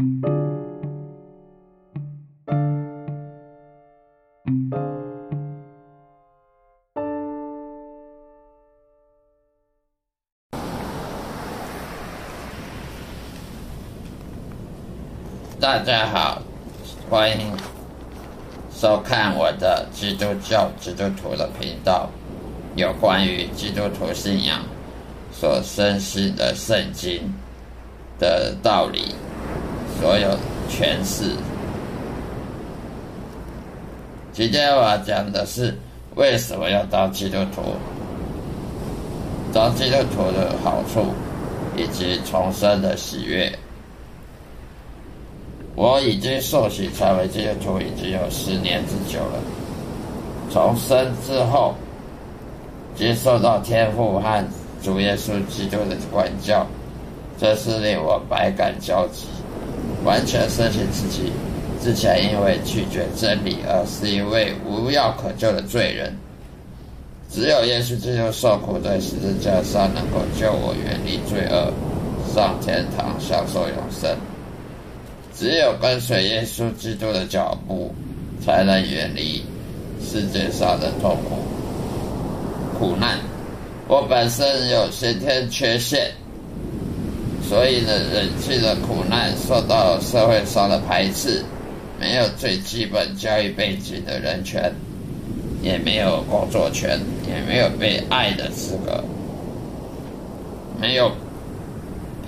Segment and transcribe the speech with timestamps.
[0.00, 0.06] 大
[15.84, 16.40] 家好，
[17.10, 17.52] 欢迎
[18.72, 22.08] 收看我的基督教基督徒的频道，
[22.74, 24.62] 有关于基督徒信仰
[25.30, 27.34] 所深信的圣经
[28.18, 29.14] 的道理，
[30.00, 30.30] 所有
[30.70, 31.36] 诠释。
[34.32, 35.76] 今天我要讲的是
[36.14, 37.60] 为什么要当基督徒，
[39.52, 41.04] 当基督徒的好处，
[41.76, 43.52] 以及重生的喜悦。
[45.74, 49.38] 我已经受洗成为基督徒已经有十年之久了。
[50.50, 51.74] 重生之后，
[52.96, 54.48] 接受到天父和
[54.82, 56.66] 主耶稣基督的管教，
[57.38, 59.26] 这是令我百感交集。
[60.04, 61.32] 完全深信自己
[61.82, 66.14] 之前因为拒绝真理而是一位无药可救的罪人。
[67.32, 71.72] 只有耶稣基督受苦在十字架上，能够救我远离罪恶，
[72.34, 74.16] 上天堂享受永生。
[75.32, 77.94] 只有跟随耶稣基督的脚步，
[78.44, 79.44] 才能远离
[80.02, 81.36] 世界上的痛苦、
[82.78, 83.16] 苦难。
[83.86, 86.10] 我本身有先天缺陷，
[87.50, 91.44] 所以呢，忍气的苦难，受到社会上的排斥，
[91.98, 94.72] 没有最基本教育背景的人权，
[95.60, 99.02] 也没有工作权，也没有被爱的资格，
[100.80, 101.10] 没有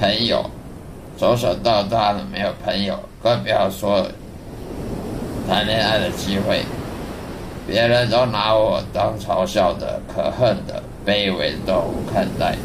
[0.01, 0.45] 朋友。
[1.17, 4.05] 从小到大呢，没有朋友，更不要说
[5.49, 6.63] 谈恋爱的机会。
[7.65, 12.57] 别人都拿我当嘲笑的、可恨的、卑微的动物看待。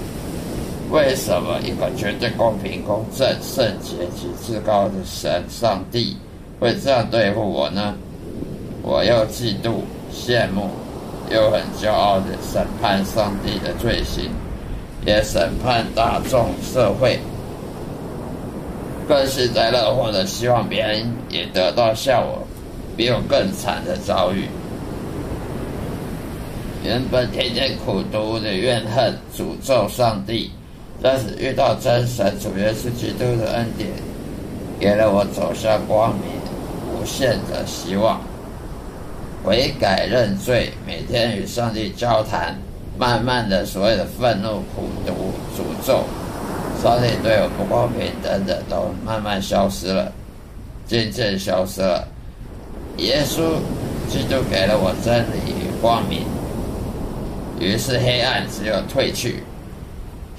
[0.90, 6.16] 为什么一个绝对公平、公正、圣洁及至高的神上帝
[6.60, 7.94] 会这样对付我呢？
[8.82, 9.82] 我又嫉妒、
[10.14, 10.70] 羡慕，
[11.30, 14.30] 又很骄傲的审判上帝的罪行，
[15.06, 17.20] 也审判大众社会。
[19.10, 22.46] 更幸灾乐祸的希望别人也得到像我
[22.96, 24.46] 比我更惨的遭遇。
[26.84, 30.50] 原本天天苦读的怨恨、诅咒上帝，
[31.02, 33.90] 但是遇到真神主耶稣基督的恩典，
[34.80, 36.24] 给了我走向光明、
[36.92, 38.20] 无限的希望。
[39.44, 42.56] 悔改认罪，每天与上帝交谈，
[42.98, 46.04] 慢慢的所有的愤怒、苦读、诅咒。
[46.82, 50.12] 上帝对我不公平等等，都慢慢消失了，
[50.86, 52.08] 渐渐消失了。
[52.98, 53.42] 耶稣
[54.10, 56.24] 基督给了我真理与光明，
[57.60, 59.44] 于是黑暗只有退去。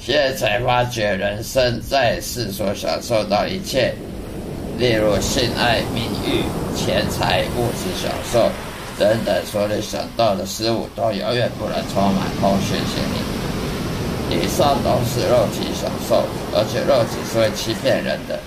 [0.08, 3.92] 现在才发觉，人生在世所享受到一切，
[4.78, 8.48] 例如性爱、名誉、钱财、物质享受
[8.98, 14.41] 等等，所有想到的事物，都永远不能充满空虚心灵。
[14.41, 16.24] 以上都是肉体享受，
[16.54, 18.41] 而且肉体是会欺骗人的。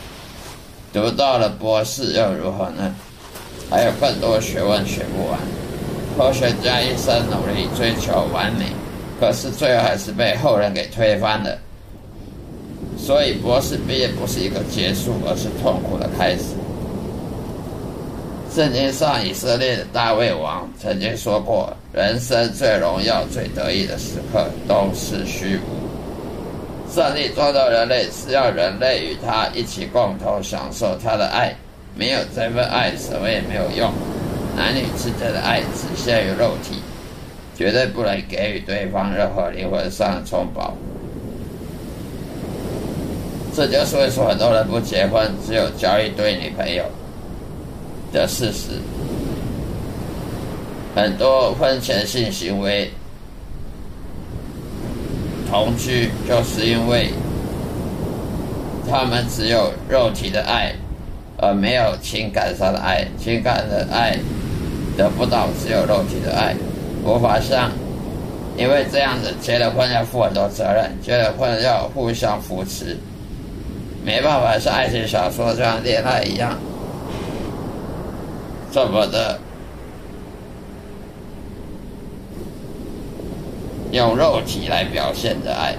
[0.92, 2.96] 读到了博士又如何呢？
[3.70, 5.40] 还有更多学问学不完。
[6.18, 8.66] 科学家一生努力追求完美，
[9.22, 11.56] 可是最后还是被后人给推翻了。
[12.98, 16.56] 所以博士毕业不是一个结束，而是痛苦的开始。
[18.52, 26.92] 圣经上以色列的大卫王曾经说过：“人生最荣耀、最得意的时刻都是虚无。
[26.92, 31.56] 上帝创造人类是要人类与他一起共同享受他的爱，
[31.96, 33.92] 没有这份爱，什么也没有用。
[34.58, 36.82] 男女之间的爱只限于肉体，
[37.62, 40.74] 绝对不能给予对方任何灵魂上的充饱。
[43.56, 46.84] 这就是为什么很多人不结婚，只有交一堆女朋友。”
[48.12, 48.72] 的事实，
[50.96, 52.90] 很多婚前性行为
[55.50, 57.10] 同居，就是因为
[58.90, 60.74] 他们只有肉体的爱，
[61.38, 63.08] 而没有情感上的爱。
[63.18, 64.18] 情感的爱
[64.98, 66.54] 得不到，只有肉体的爱，
[67.04, 67.72] 无法像
[68.58, 72.98] 因为这样子结了婚要负很多责任，结了婚要互相扶持，
[74.04, 76.58] 没办法像爱情小说这样恋爱一样。
[78.72, 79.40] 这么的
[83.92, 85.76] 用肉体来表现的爱，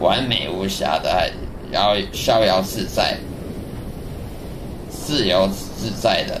[0.00, 1.30] 完美无瑕的爱，
[1.70, 3.16] 然后逍遥自在、
[4.90, 6.40] 自由自在的，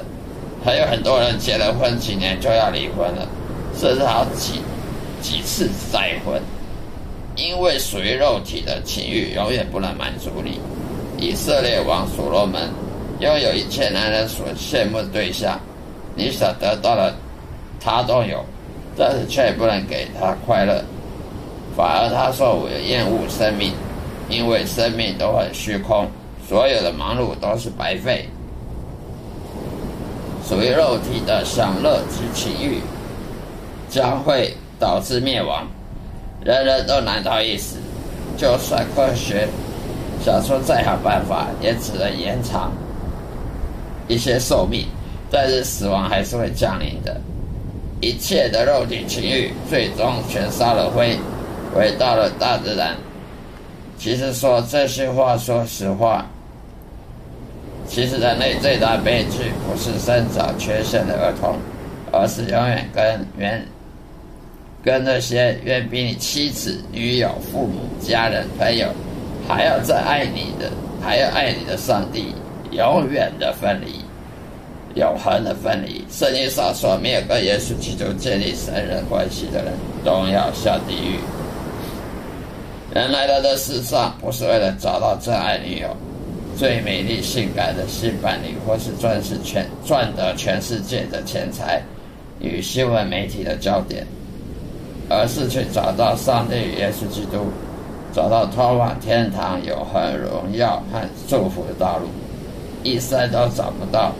[0.64, 3.28] 还有很多人结了婚几年就要离婚了，
[3.82, 4.60] 这是他几
[5.20, 6.40] 几次再婚，
[7.34, 10.60] 因为属于肉体的情欲永远不能满足你。
[11.18, 12.70] 以色列王所罗门。
[13.18, 15.60] 拥有一切男人所羡慕的对象，
[16.16, 17.14] 你所得到的，
[17.78, 18.44] 他都有，
[18.96, 20.82] 但是却不能给他快乐，
[21.76, 23.72] 反而他说我厌恶生命，
[24.28, 26.08] 因为生命都很虚空，
[26.48, 28.28] 所有的忙碌都是白费。
[30.48, 32.80] 属于肉体的享乐及情欲，
[33.92, 35.68] 将会导致灭亡，
[36.42, 37.76] 人人都难逃一死。
[38.38, 39.46] 就算科学
[40.24, 42.72] 想出再好办法，也只能延长
[44.08, 44.86] 一些寿命，
[45.30, 47.20] 但是死亡还是会降临的。
[48.00, 51.18] 一切的肉体情欲，最终全烧了灰，
[51.74, 52.96] 回到了大自然。
[53.98, 56.26] 其实说这些话，说实话。
[57.86, 61.56] 其实人类最大悲剧不是生长缺陷的儿童，
[62.10, 63.04] 而是永远跟
[63.36, 63.62] 原
[64.84, 68.88] 跟那些远比你妻子、女友、父母、家人、朋友
[69.46, 70.70] 还要再爱你的，
[71.00, 72.34] 还要爱你的上帝
[72.72, 74.00] 永远的分离，
[75.00, 76.04] 永恒的分离。
[76.10, 79.72] 圣经上说，没有跟耶稣基督建立神人关系的人，
[80.04, 81.18] 都要下地狱。
[82.92, 85.96] 人来到这世上，不是为了找到真爱女友。
[86.54, 91.80] 最美丽、性感的新伴侣，或是赚是全赚得全世界的钱财
[92.40, 94.06] 与新闻媒体的焦点，
[95.12, 97.44] 而是去找到上帝与耶稣基督，
[98.14, 102.06] 找到通往天堂永恒荣耀和祝福的道路。
[102.82, 104.12] 一生都找不到，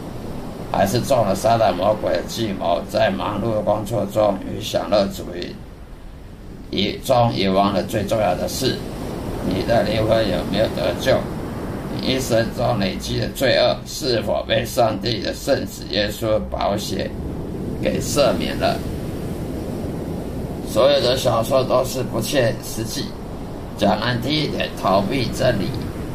[0.71, 5.55] 还是中了撒旦魔鬼的计谋，在忙碌的工作中与享乐主义
[6.69, 8.75] 遗中遗忘了最重要的事：
[9.47, 11.17] 你的灵魂有没有得救？
[12.01, 17.09] 一生中累积的罪恶，是否被上帝的圣子耶稣保险
[17.81, 18.77] 给赦免了？
[20.73, 23.03] 所有的小说都是不切实际，
[23.77, 25.67] 讲难听一点，逃避真理。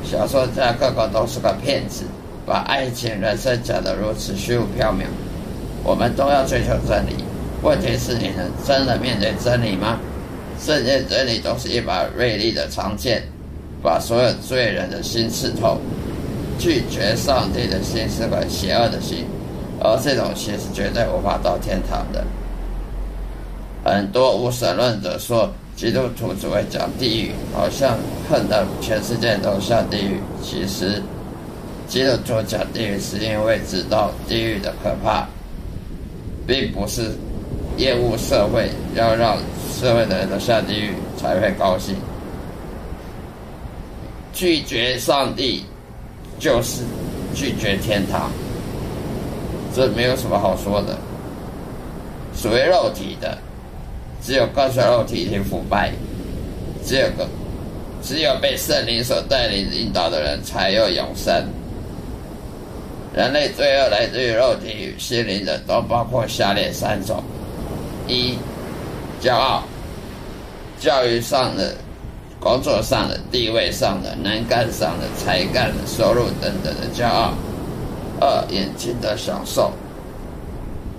[0.03, 2.03] 小说家个个都是个骗子，
[2.45, 5.05] 把爱情、人生讲得如此虚无缥缈。
[5.85, 7.23] 我们都要追求真理，
[7.63, 10.01] 问题是你能真的面对真理吗？
[10.61, 13.23] 圣经真理都是一把锐利的长剑。
[13.81, 15.79] 把所有罪人的心刺透，
[16.59, 19.25] 拒绝上帝的心是个邪恶的心，
[19.79, 22.25] 而这种心是绝对无法到天堂的。
[23.95, 27.97] 很多无神论者说基督徒只会讲地狱，好像
[28.29, 30.21] 恨得全世界都下地狱。
[30.43, 31.03] 其实，
[31.87, 35.27] 基督徒讲地狱是因为知道地狱的可怕，
[36.47, 37.13] 并不是
[37.79, 39.39] 厌恶社会，要让
[39.81, 41.95] 社会的人都下地狱才会高兴。
[44.33, 45.65] 拒绝上帝，
[46.39, 46.83] 就是
[47.35, 48.31] 拒绝天堂。
[49.75, 50.99] 这没有什么好说的。
[52.35, 53.39] 属于肉体的，
[54.23, 55.91] 只有个人肉体已经腐败；
[56.85, 57.29] 只有个，
[58.03, 61.33] 只有被圣灵所带领引导的人才有永生。
[63.15, 67.23] 人类罪恶来自于肉体与心灵的，都包括下列三种：
[68.07, 68.37] 一、
[69.23, 69.63] 骄傲，
[70.81, 71.75] 教育上的。
[72.41, 77.33] 工作上的、地位上的、能干上的、才干的、收入等等的骄傲；
[78.21, 79.73] 二、眼睛的享受，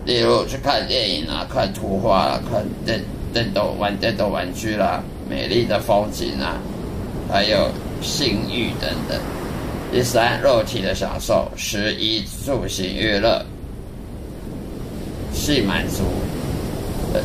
[0.06, 3.02] 例如去看电影啊、看图画啊、看电
[3.32, 6.58] 电动玩电动玩具啦、美丽的风景啊，
[7.32, 7.70] 还有
[8.02, 9.20] 性欲等等；
[9.92, 13.46] 第三，肉体的享受，食衣住行娱乐、
[15.32, 16.04] 性满足、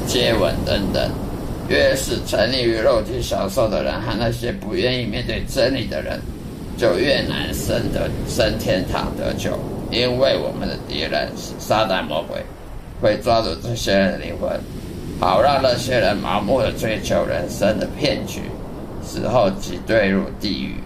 [0.06, 1.10] 接吻等等。
[1.66, 6.20] 越是沉溺于肉体享受的人，和那些不愿意面对真理的人，
[6.76, 9.58] 就越难升得升天堂得救。
[9.90, 12.42] 因为我们的敌人是撒旦魔鬼，
[13.04, 14.58] 会抓住这些人的灵魂，
[15.20, 18.40] 好让那些人盲目的追求人生的骗局，
[19.02, 20.76] 死后即坠入地狱，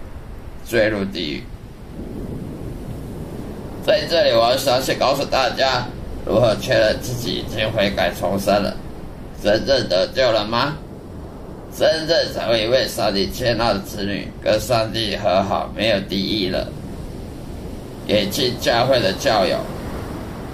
[0.68, 1.44] 坠入地狱。
[3.87, 5.87] 在这里，我要详细告诉大家，
[6.26, 8.75] 如何确认自己已经悔改重生了。
[9.40, 10.76] 真正得救了吗？
[11.78, 16.66] 真正成为一位上帝接纳的子女，跟上帝和好，没有敌意了。
[18.08, 19.56] 也进教会的教友，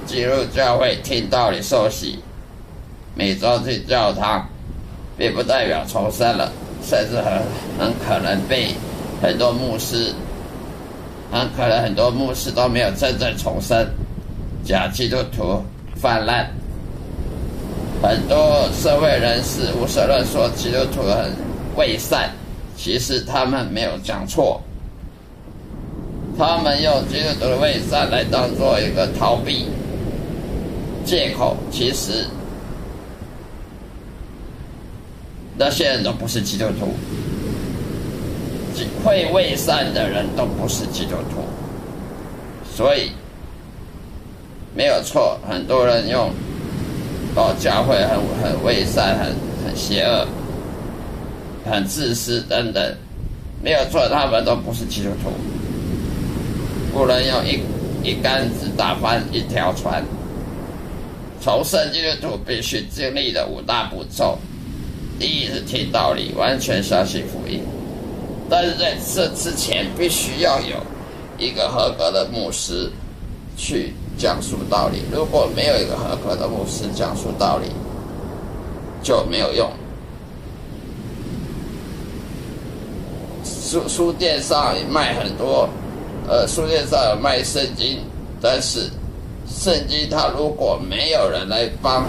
[0.06, 2.18] 进入教会听道理受洗，
[3.14, 4.46] 每周去教堂，
[5.16, 6.50] 并不代表重生了，
[6.82, 7.32] 甚至很
[7.78, 8.68] 很可能被
[9.22, 10.12] 很多牧师，
[11.30, 13.86] 很可能很多牧师都没有真正重生，
[14.64, 15.62] 假基督徒
[15.96, 16.48] 泛滥。
[18.02, 21.32] 很多社会人士无神论说基督徒很
[21.76, 22.30] 伪善，
[22.76, 24.60] 其实他们没有讲错。
[26.36, 29.68] 他们用基督徒的伪善来当做一个逃避
[31.04, 32.26] 借口，其实
[35.56, 36.94] 那些人都不是基督徒，
[39.04, 41.44] 会伪善的人都不是基督徒。
[42.74, 43.12] 所以
[44.74, 46.30] 没有错，很多人用
[47.36, 49.32] 哦教会很很伪善、很
[49.64, 50.26] 很邪恶、
[51.70, 52.96] 很自私等等，
[53.62, 55.30] 没有错，他们都不是基督徒。
[56.92, 57.60] 不能用一
[58.08, 60.02] 一竿子打翻一条船。
[61.44, 64.38] 从圣基督徒必须经历的五大步骤：
[65.20, 67.60] 第一是听道理，完全相信福音。
[68.48, 70.76] 但是在这之前，必须要有
[71.36, 72.90] 一个合格的牧师
[73.58, 75.02] 去讲述道理。
[75.12, 77.68] 如果没有一个合格的牧师讲述道理，
[79.02, 79.70] 就没有用。
[83.44, 85.68] 书书店上卖很多，
[86.26, 87.98] 呃，书店上有卖圣经，
[88.40, 88.88] 但是。
[89.46, 92.06] 圣经，他如果没有人来帮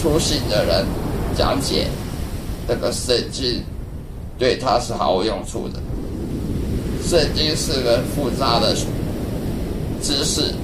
[0.00, 0.84] 初信的人
[1.36, 1.86] 讲解
[2.66, 3.62] 这个圣经，
[4.38, 5.80] 对他是毫无用处的。
[7.06, 8.74] 圣经是个复杂的
[10.02, 10.54] 知识，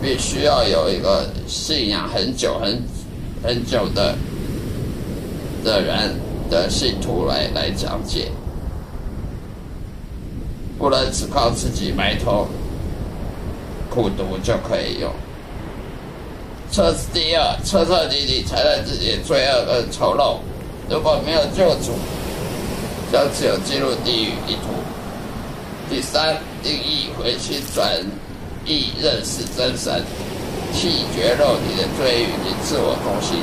[0.00, 2.82] 必须要有一个信仰很久、很
[3.42, 4.16] 很久的
[5.64, 6.14] 的人
[6.48, 8.30] 的信徒来来讲解，
[10.78, 12.46] 不能只靠自己埋头。
[13.96, 15.10] 苦读就可以用。
[16.70, 20.36] 彻第二，彻彻底底承认自己的罪恶跟丑陋。
[20.90, 21.96] 如果没有救主，
[23.10, 24.68] 将只有进入地狱一途。
[25.88, 27.90] 第三，定义回心转
[28.66, 30.04] 意，认识真神，
[30.74, 33.38] 弃绝肉体的罪欲及自我中心。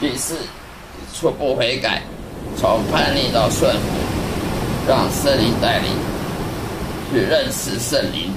[0.00, 0.34] 第四，
[1.14, 2.02] 初步悔改，
[2.56, 3.78] 从叛逆到顺服，
[4.88, 5.92] 让圣灵带领，
[7.12, 8.33] 去认识圣灵。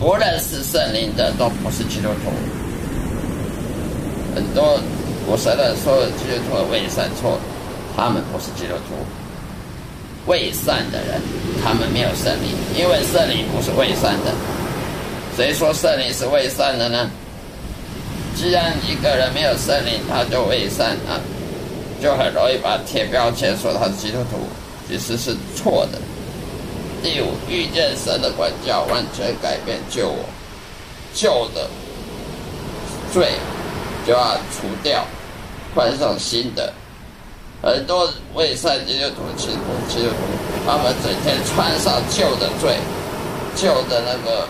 [0.00, 2.32] 不认识圣灵的都不是基督徒。
[4.34, 4.80] 很多
[5.26, 7.38] 我承认说基督徒的伪善错，
[7.94, 8.96] 他们不是基督徒。
[10.26, 11.20] 伪善的人，
[11.62, 14.32] 他们没有圣灵，因为圣灵不是伪善的。
[15.36, 17.10] 谁说圣灵是伪善的呢？
[18.34, 21.20] 既然一个人没有圣灵，他就伪善啊，
[22.02, 24.38] 就很容易把贴标签说他是基督徒，
[24.88, 25.98] 其实是错的。
[27.02, 30.24] 第五，遇见神的管教，完全改变救我，
[31.14, 31.68] 旧的
[33.12, 33.32] 罪
[34.06, 35.04] 就要除掉，
[35.74, 36.72] 换上新的。
[37.62, 40.14] 很多未善基督徒、基督徒，
[40.66, 42.78] 他们整天穿上旧的罪，
[43.54, 44.48] 旧的那个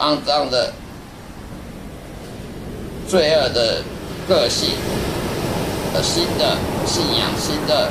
[0.00, 0.72] 肮脏的、
[3.08, 3.82] 罪恶的
[4.26, 4.70] 个性，
[6.02, 7.90] 新的信仰、新的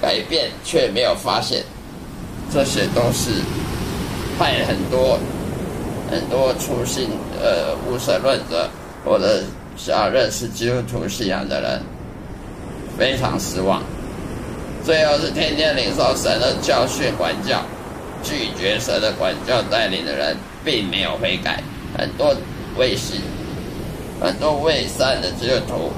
[0.00, 1.62] 改变，却没有发现。
[2.54, 3.32] 这些都是
[4.38, 5.18] 害很多
[6.08, 7.08] 很多初心
[7.42, 8.70] 呃无神论者
[9.04, 9.42] 或者
[9.76, 11.82] 想认识基督徒信仰的人
[12.96, 13.82] 非常失望。
[14.84, 17.60] 最后是天天领受神的教训管教，
[18.22, 21.60] 拒绝神的管教带领的人，并没有悔改。
[21.98, 22.36] 很多
[22.76, 23.20] 未信、
[24.20, 25.90] 很多未善的基督徒，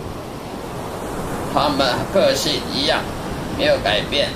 [1.52, 3.02] 他们个性一样，
[3.58, 4.30] 没有改变。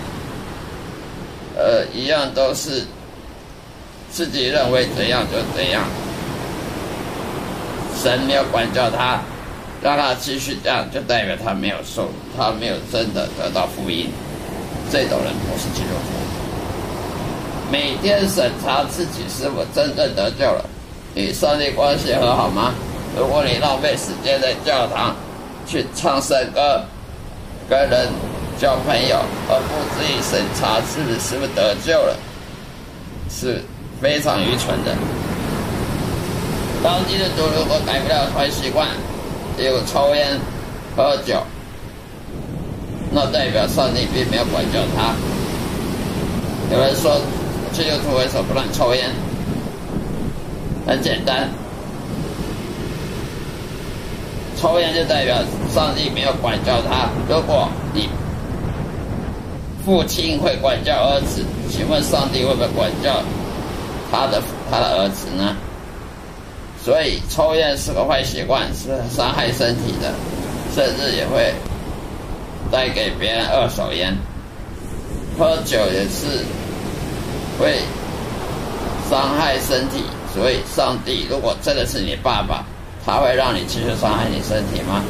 [1.63, 2.87] 呃，一样都是
[4.11, 5.85] 自己认为怎样就怎样，
[8.03, 9.21] 神没有管教他，
[9.83, 14.11] 让他继续这样，就代表他没有受，他没有真的得到福音。
[14.91, 16.09] 这种人不是基督徒。
[17.71, 20.65] 每天审查自己是否真正得救了，
[21.15, 22.73] 与上帝关系和好吗？
[23.15, 25.15] 如果你浪费时间在教堂
[25.67, 26.83] 去唱圣歌，
[27.69, 28.09] 跟人。
[28.61, 29.17] 交朋友
[29.49, 32.15] 而不自己审查自己是不是得救了，
[33.31, 33.63] 是
[34.03, 34.95] 非常愚蠢的。
[36.83, 38.87] 当基督徒如果改不了坏习惯，
[39.57, 40.39] 例如抽烟、
[40.95, 41.43] 喝酒，
[43.11, 45.15] 那代表上帝并没有管教他。
[46.71, 47.19] 有人说，
[47.73, 49.09] 基督徒为什么不能抽烟？
[50.87, 51.49] 很简单，
[54.59, 55.37] 抽烟就代表
[55.73, 57.09] 上帝没有管教他。
[57.29, 58.09] 如果你
[59.91, 63.21] 父亲会管教儿子，请问上帝会不会管教
[64.09, 65.57] 他的他的儿子呢？
[66.81, 70.15] 所以抽烟是个坏习惯，是伤害身体的，
[70.77, 71.53] 甚至也会
[72.71, 74.17] 带给别人二手烟。
[75.37, 76.45] 喝酒也是
[77.59, 77.81] 会
[79.11, 82.65] 伤害身体，所以上帝如果真的是你爸爸，
[83.05, 85.03] 他会让你继续伤害你身体吗？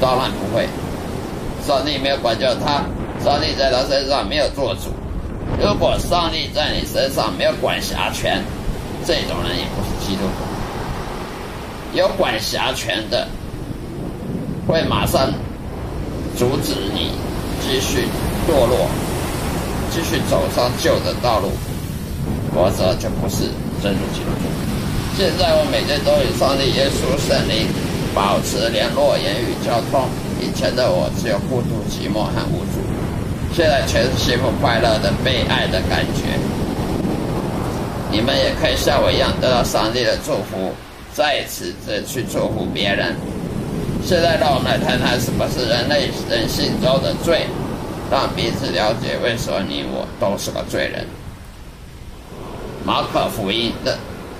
[0.00, 0.66] 当然不会，
[1.66, 2.82] 上帝没有管教他。
[3.24, 4.90] 上帝在他身上没有做主，
[5.60, 8.42] 如果上帝在你身上没有管辖权，
[9.06, 11.96] 这种人也不是基督徒。
[11.96, 13.28] 有管辖权的，
[14.66, 15.30] 会马上
[16.36, 17.12] 阻止你
[17.60, 18.08] 继续
[18.48, 18.88] 堕落，
[19.90, 21.50] 继续走上旧的道路。
[22.54, 23.48] 否则就不是
[23.82, 24.44] 真的基督徒。
[25.16, 27.66] 现在我每天都与上帝、耶稣、圣灵
[28.14, 30.06] 保持联络、言语交通。
[30.38, 32.84] 以前的我只有孤独、寂寞和无助，
[33.54, 36.38] 现在全是幸福、快乐的、被爱的感觉。
[38.10, 40.72] 你们也可以像我一样得到上帝的祝福，
[41.12, 43.14] 在此的去祝福别人。
[44.04, 47.46] 现在让我们来谈谈什么是人类人性中的罪，
[48.10, 51.06] 让彼此了解为什么你我都是个罪人。
[52.84, 53.96] 马可福音的，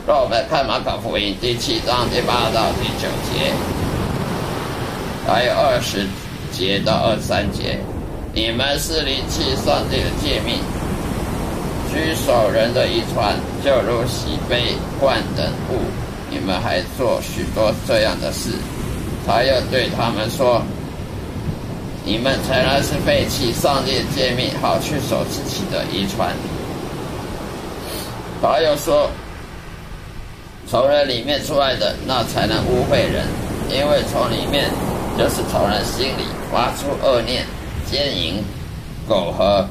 [0.07, 3.53] 让我们看马可福音第七章第八到第九节，
[5.27, 6.07] 还有二十
[6.51, 7.79] 节到二十三节。
[8.35, 10.57] 你们是离弃上帝的诫命，
[11.93, 15.79] 居守人的遗传，就如洗杯罐等物，
[16.31, 18.51] 你们还做许多这样的事。
[19.27, 20.63] 他又对他们说
[22.07, 26.35] ：“你们诚然是废弃上帝的诫命，好去守自己的遗传。”
[28.41, 29.11] 他又说
[30.67, 33.27] ：“从人里面出来的，那才能污秽人，
[33.69, 34.71] 因为从里面
[35.19, 37.45] 就是从人心里发出恶念、
[37.93, 38.43] 奸淫、
[39.07, 39.65] 苟合、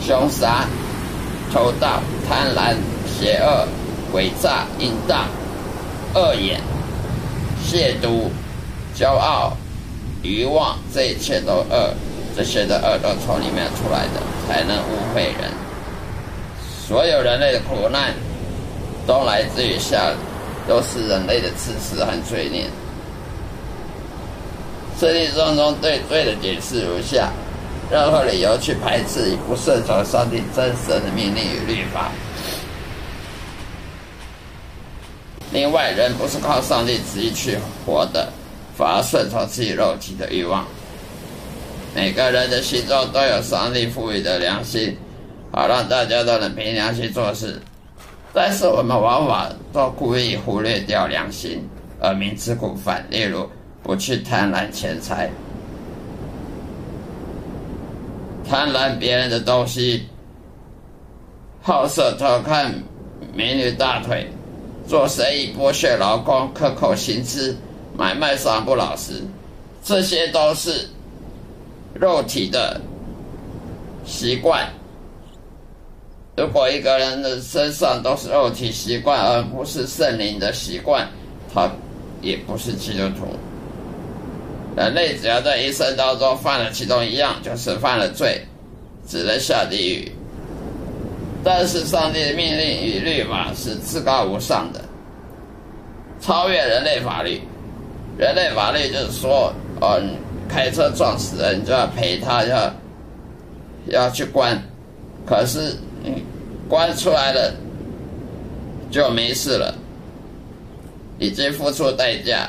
[0.00, 0.66] 凶杀、
[1.52, 2.76] 偷盗、贪婪、
[3.08, 3.66] 邪恶、
[4.12, 5.26] 诡诈、淫荡、
[6.14, 6.60] 恶言、
[7.66, 8.28] 亵渎。”
[8.96, 9.56] 骄傲、
[10.22, 11.92] 欲望，这一切都恶，
[12.36, 15.50] 这些的恶都从里面出来的，才能污秽人。
[16.86, 18.14] 所有人类的苦难，
[19.04, 20.12] 都来自于下，
[20.68, 22.66] 都是人类的自私和罪孽。
[25.00, 27.32] 圣经当中对罪的解释如下：
[27.90, 32.10] 任何理由去排斥与不顺从上帝真实的命令与律法。
[35.52, 38.32] 另外，人不是靠上帝旨意去活的。
[38.76, 40.66] 反而顺从自己肉体的欲望。
[41.94, 44.98] 每个人的心中都有上帝赋予的良心，
[45.52, 47.62] 好让大家都能凭良心做事。
[48.32, 51.64] 但是我们往往都故意忽略掉良心，
[52.00, 53.06] 而明知故犯。
[53.10, 53.48] 例如，
[53.80, 55.30] 不去贪婪钱财，
[58.48, 60.06] 贪婪别人的东西，
[61.62, 62.74] 好色偷看
[63.34, 64.30] 美女大腿，
[64.86, 67.56] 做生意剥削劳工，克扣薪资。
[67.96, 69.22] 买卖商不老实，
[69.84, 70.88] 这些都是
[71.94, 72.80] 肉体的
[74.04, 74.68] 习惯。
[76.36, 81.08] 如果一个人的身上都是肉体习惯，而不是圣灵的习惯，
[81.54, 81.70] 他
[82.20, 83.28] 也不是基督徒。
[84.76, 88.40] 人类只要在一生当中犯了其中一样，就是犯了罪，
[89.06, 90.10] 只能下地狱。
[91.44, 94.80] 但是上帝的命令与律法是至高无上的，
[96.20, 97.40] 超越人类法律。
[98.16, 100.00] 人类法律就是说，哦，
[100.48, 102.74] 开车撞死人，你就要赔他，要
[103.88, 104.60] 要去关。
[105.26, 105.76] 可是，
[106.68, 107.52] 关出来了
[108.90, 109.74] 就没事了，
[111.18, 112.48] 已经付出代价。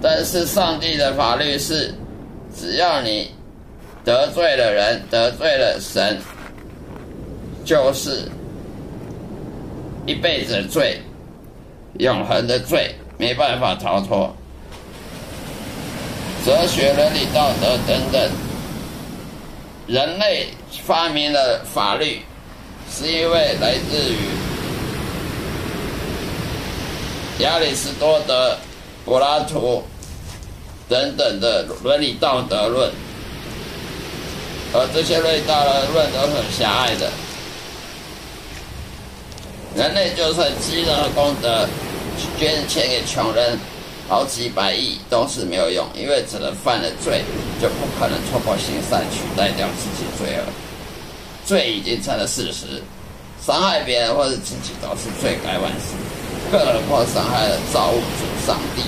[0.00, 1.94] 但是上帝的法律是，
[2.56, 3.30] 只要你
[4.04, 6.18] 得罪了人，得罪了神，
[7.64, 8.30] 就是
[10.06, 11.00] 一辈子的罪。
[11.98, 14.32] 永恒的罪没办法逃脱，
[16.46, 18.30] 哲学、伦理、道德等等，
[19.88, 20.46] 人类
[20.84, 22.20] 发明的法律，
[22.88, 24.18] 是因为来自于
[27.42, 28.56] 亚里士多德、
[29.08, 29.82] 柏拉图
[30.88, 32.92] 等等的伦理道德论，
[34.72, 37.10] 而这些伦理道德论都很狭隘的。
[39.74, 41.66] 人类就算积了功德。
[42.36, 43.56] 捐钱给穷人，
[44.08, 47.22] 好几百亿都是没有用，因为只能犯了罪，
[47.62, 50.42] 就不可能透过行善取代掉自己罪恶。
[51.46, 52.82] 罪已经成了事实，
[53.40, 55.94] 伤害别人或者自己都是罪该万死，
[56.50, 58.82] 更何况伤害了造物主上帝。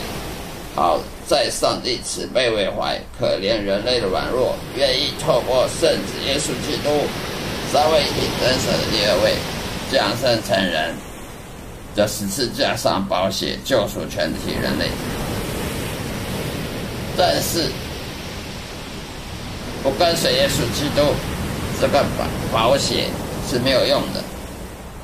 [0.74, 6.90] 好在上帝慈悲为怀，可怜人类的软弱，愿意透过圣子耶稣基督，
[7.72, 9.34] 三位一体真神的第二位，
[9.90, 10.94] 降生成人。
[11.92, 14.86] 的十字架上保险救赎全体人类，
[17.18, 17.66] 但是
[19.82, 21.02] 不跟随耶稣基督，
[21.80, 22.04] 这个
[22.52, 23.08] 保保险
[23.50, 24.22] 是没有用的。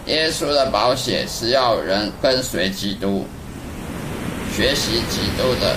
[0.07, 3.27] 耶稣的保险是要人跟随基督，
[4.55, 5.75] 学习基督的，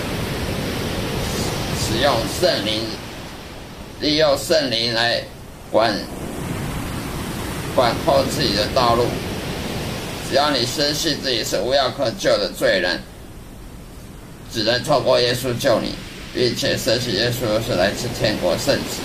[1.80, 2.82] 使用圣灵，
[4.00, 5.20] 利用圣灵来
[5.70, 5.92] 管
[7.74, 9.04] 管控自己的道路。
[10.28, 13.00] 只要你深信自己是无药可救的罪人，
[14.52, 15.92] 只能透过耶稣救你，
[16.32, 19.00] 并且深信耶稣是来自天国圣子，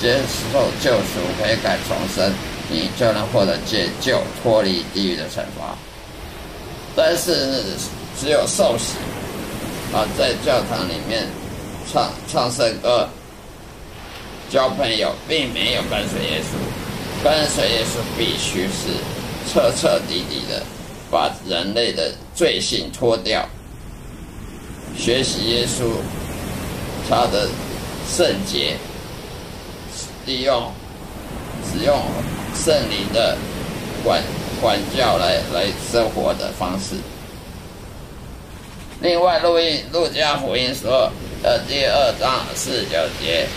[0.00, 0.20] 接
[0.52, 2.32] 受救赎，悔改重生，
[2.72, 5.76] 你就能获得解救，脱离地狱的惩罚。
[6.96, 7.62] 但是
[8.18, 8.96] 只有受洗
[9.94, 11.26] 啊，在教堂里面
[11.92, 13.08] 唱唱圣歌、
[14.50, 16.56] 交朋友，并没有跟随耶稣。
[17.22, 18.98] 跟随耶稣必须是
[19.52, 20.60] 彻彻底底的
[21.08, 23.48] 把人类的罪性脱掉，
[24.98, 25.92] 学习耶稣
[27.08, 27.48] 他的
[28.08, 28.76] 圣洁，
[30.26, 30.72] 利用
[31.70, 32.02] 使用
[32.64, 33.36] 圣灵的
[34.04, 34.22] 管
[34.60, 36.94] 管教来来生活的方式。
[39.00, 41.10] 另外，路易路加福音说，
[41.42, 43.48] 呃，第二章四九节。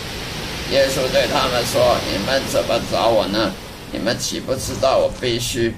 [0.72, 3.52] 耶稣对他们说：“你们怎么找我呢？
[3.92, 5.72] 你们岂不知道我必须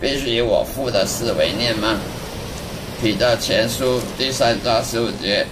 [0.00, 1.96] 必须以我父的事为念吗？”
[3.00, 5.46] 彼得前书第三章十五节：“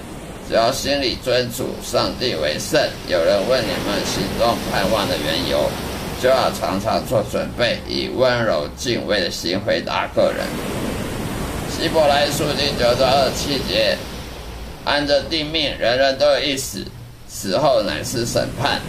[0.51, 2.83] 只要心里尊主上帝为圣。
[3.07, 5.71] 有人问你们心中盼望的缘由，
[6.23, 10.47] 就要常常做准备，以温柔敬畏的心回答个人。”
[11.79, 13.97] 希伯来书第九章二七节
[14.85, 16.85] ：“按着定命，人人都有一死。”
[17.29, 18.81] 死后乃是审判。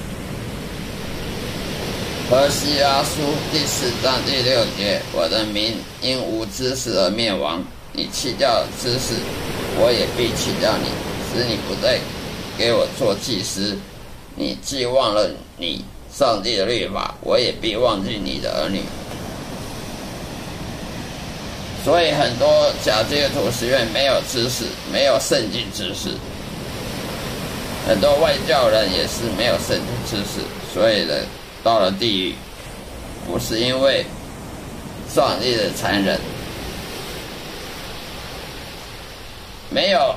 [2.30, 7.62] 何西阿书第四章第六节：我的民因无知识而灭亡，
[7.92, 9.16] 你弃掉知识，
[9.78, 10.88] 我也必弃掉你，
[11.34, 12.00] 使你不再
[12.58, 13.78] 给我做祭司。
[14.36, 15.84] 你既忘了你
[16.18, 18.82] 上帝的律法，我也必忘记你的儿女。
[21.86, 26.10] 所以很多假基督徒是因为没有知识，没有圣经知识。
[27.88, 30.42] 很多外教人也是没有圣经知识，
[30.74, 31.14] 所以呢，
[31.64, 32.36] 到了地狱，
[33.28, 34.04] 不是因为
[35.14, 36.20] 上帝的残忍，
[39.70, 40.16] 没有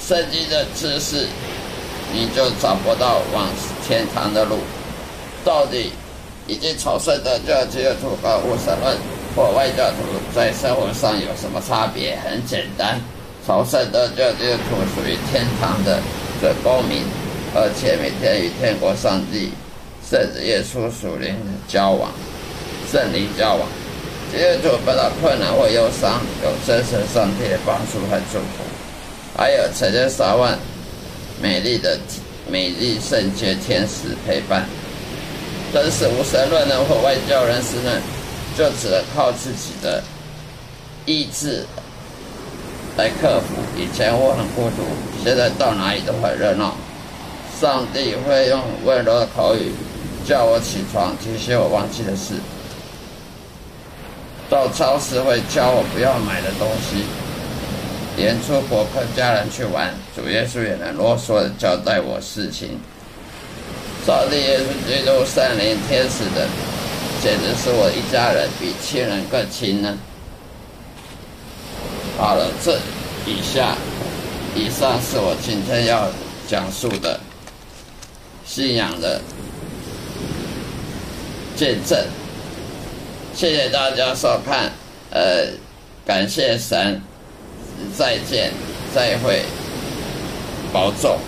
[0.00, 1.26] 圣经的知识，
[2.12, 3.48] 你就找不到往
[3.86, 4.60] 天堂的路。
[5.44, 5.92] 到底
[6.46, 8.96] 已经朝圣的教基督徒和无神论
[9.36, 9.96] 或外教徒
[10.34, 12.18] 在生活上有什么差别？
[12.24, 13.00] 很简单，
[13.46, 16.00] 朝圣的教基督徒属于天堂的。
[16.42, 17.00] 的公民，
[17.54, 19.50] 而且每天与天国上帝、
[20.10, 21.34] 甚至耶稣属灵
[21.68, 22.10] 交往、
[22.90, 23.66] 圣灵交往，
[24.30, 28.64] 接着不到困难或忧伤，有真神上帝的帮助和祝福，
[29.38, 30.58] 还有成千上万
[31.40, 31.98] 美丽的
[32.50, 34.66] 美丽圣洁天使陪伴。
[35.74, 37.90] 真是无神论人或外教人士呢，
[38.56, 40.00] 就只能靠自己的
[41.04, 41.66] 意志。
[42.96, 43.56] 来克服。
[43.76, 44.84] 以前我很孤独，
[45.24, 46.76] 现在到哪里都很热闹。
[47.60, 49.72] 上帝会用温柔的口语
[50.24, 52.34] 叫我起床，提醒我忘记的事。
[54.48, 57.02] 到超市会教我不要买的东西，
[58.16, 62.78] 连出国跟家人去玩，主耶稣也能啰嗦的交代我事情。
[64.06, 66.46] 上帝耶稣基督、圣灵、天使的，
[67.22, 69.96] 简直是我一家人，比亲人更亲呢。
[72.18, 72.78] 好了，这
[73.24, 73.76] 以下
[74.54, 76.06] 以上是我今天要
[76.46, 77.18] 讲述的
[78.44, 79.22] 信仰的
[81.56, 81.98] 见证。
[83.34, 84.70] 谢谢大家收看，
[85.10, 85.46] 呃，
[86.04, 87.00] 感谢神，
[87.96, 88.52] 再见，
[88.94, 89.42] 再会，
[90.74, 91.18] 保重。